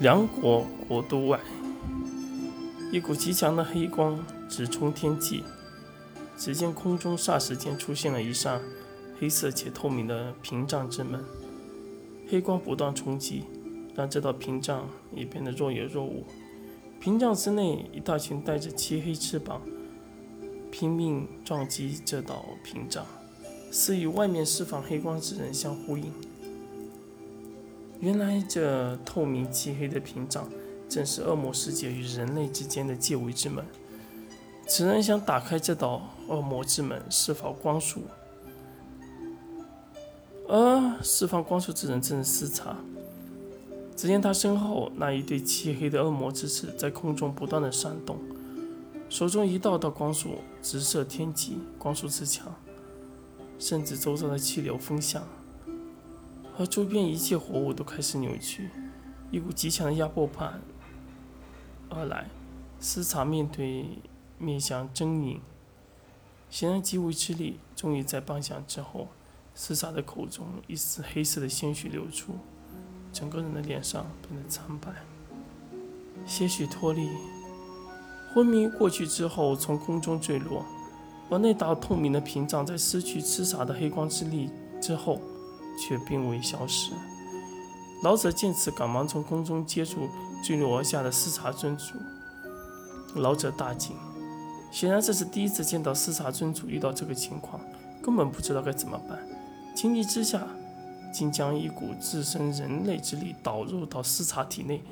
[0.00, 1.38] 梁国国都外，
[2.90, 5.44] 一股极强的黑光直冲天际。
[6.36, 8.60] 只见空中霎时间出现了一扇
[9.20, 11.24] 黑色且透明的屏障之门，
[12.28, 13.44] 黑光不断冲击，
[13.94, 16.26] 让这道屏障也变得若有若无。
[16.98, 19.62] 屏障之内，一大群带着漆黑翅膀、
[20.72, 23.06] 拼命撞击这道屏障，
[23.70, 26.12] 似与外面释放黑光之人相呼应。
[28.04, 30.46] 原来这透明漆黑的屏障，
[30.90, 33.64] 正是恶魔世界与人类之间的界位之门。
[34.66, 38.02] 此人想打开这道恶魔之门，释放光束。
[40.46, 42.76] 而释放光束之人正是斯查。
[43.96, 48.18] 只见他身后那一对漆黑的恶魔之翅在空中不断的闪动，
[49.08, 52.54] 手中一道道光束直射天际，光束之强，
[53.58, 55.26] 甚至周遭的气流风向。
[56.56, 58.70] 而周边一切活物都开始扭曲，
[59.30, 60.60] 一股极强的压迫感
[61.88, 62.28] 而来。
[62.78, 63.86] 斯查面对
[64.38, 65.40] 面向狰狞，
[66.50, 67.58] 显然极为吃力。
[67.74, 69.08] 终于在半响之后，
[69.54, 72.34] 斯查的口中一丝黑色的鲜血流出，
[73.12, 74.92] 整个人的脸上变得苍白，
[76.24, 77.08] 些许脱力，
[78.32, 80.64] 昏迷过去之后，从空中坠落。
[81.30, 85.20] 而那道透明的屏障在失去吃茶的黑光之力之后。
[85.78, 86.92] 却并未消失。
[88.02, 90.08] 老者见此，赶忙从空中接住
[90.42, 91.94] 坠落而下的斯查尊主。
[93.14, 93.96] 老者大惊，
[94.70, 97.60] 显然这是第一次见到斯查尊主遇到这个情况，
[98.02, 99.18] 根本不知道该怎么办。
[99.74, 100.46] 情急之下，
[101.12, 104.82] 竟将一股自身人类之力导入到斯查体内。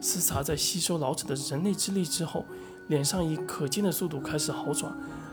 [0.00, 2.44] 斯查在吸收老者的人类之力之后，
[2.88, 4.92] 脸上以可见的速度开始好转。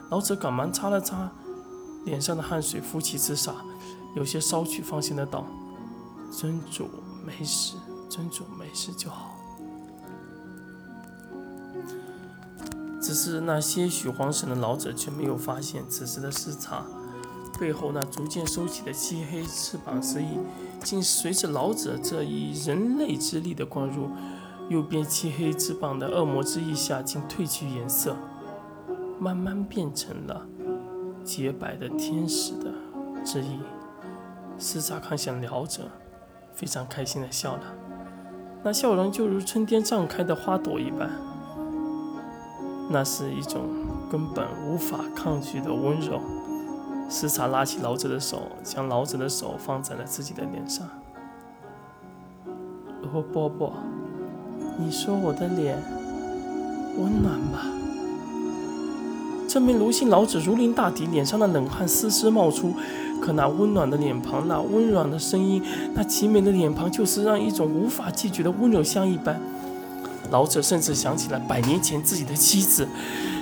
[0.10, 1.32] 老者赶忙擦了擦
[2.06, 3.54] 脸上的汗水，扶起自杀。
[4.16, 5.46] 有些稍许放心的道
[6.32, 6.88] ：“尊主
[7.26, 7.76] 没事，
[8.10, 9.36] 尊主没事就好。
[13.02, 16.86] 只是那些许慌神的老者却没有发现，此时的视察
[17.60, 20.40] 背后那逐渐收起的漆黑翅膀之翼，
[20.84, 24.10] 竟随着老者这一人类之力的灌入，
[24.70, 28.16] 右边漆黑翅膀的恶魔之翼下竟褪去颜色，
[29.20, 30.46] 慢慢变成了
[31.26, 32.72] 洁白的天使的
[33.26, 33.60] 之翼。”
[34.64, 35.82] 斯查看向聊者，
[36.54, 37.62] 非常开心的笑了，
[38.64, 41.10] 那笑容就如春天绽开的花朵一般，
[42.90, 43.60] 那是一种
[44.10, 46.22] 根本无法抗拒的温柔。
[47.10, 50.88] 斯查拉起老者的手，将老者的手放在了自己的脸上。
[53.12, 53.74] 哦，波波，
[54.78, 55.78] 你说我的脸
[56.98, 57.60] 温暖吗？
[59.46, 62.74] 这名卢姓老者如临大敌，脸上的冷汗丝丝冒出。
[63.24, 65.64] 可那温暖的脸庞，那温软的声音，
[65.94, 69.40] 那极美的脸庞，就是让一种无法拒绝的温柔乡一般。
[70.30, 72.86] 老者甚至想起了百年前自己的妻子，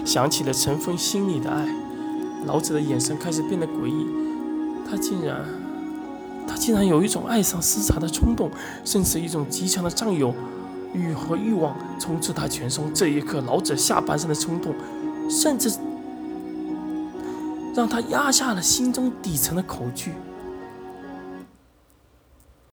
[0.05, 1.67] 想起了尘封心里的爱。
[2.45, 4.05] 老者的眼神开始变得诡异，
[4.87, 5.43] 他竟然，
[6.47, 8.51] 他竟然有一种爱上斯查的冲动，
[8.85, 10.31] 甚至一种极强的占有
[10.93, 12.83] 欲和欲望充斥他全身。
[12.93, 14.75] 这一刻，老者下半身的冲动，
[15.27, 15.71] 甚至。
[17.73, 20.13] 让他压下了心中底层的恐惧。